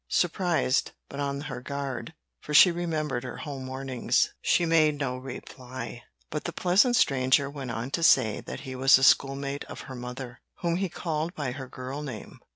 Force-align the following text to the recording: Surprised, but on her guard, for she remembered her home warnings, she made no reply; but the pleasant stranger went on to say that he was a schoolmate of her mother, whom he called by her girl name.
Surprised, 0.09 0.93
but 1.09 1.19
on 1.19 1.41
her 1.41 1.61
guard, 1.61 2.15
for 2.41 2.55
she 2.55 2.71
remembered 2.71 3.23
her 3.23 3.37
home 3.37 3.67
warnings, 3.67 4.33
she 4.41 4.65
made 4.65 4.97
no 4.99 5.15
reply; 5.15 6.01
but 6.31 6.45
the 6.45 6.51
pleasant 6.51 6.95
stranger 6.95 7.47
went 7.51 7.69
on 7.69 7.91
to 7.91 8.01
say 8.01 8.41
that 8.41 8.61
he 8.61 8.75
was 8.75 8.97
a 8.97 9.03
schoolmate 9.03 9.63
of 9.65 9.81
her 9.81 9.95
mother, 9.95 10.41
whom 10.61 10.77
he 10.77 10.89
called 10.89 11.35
by 11.35 11.51
her 11.51 11.67
girl 11.67 12.01
name. 12.01 12.39